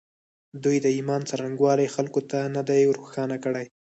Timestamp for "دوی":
0.63-0.77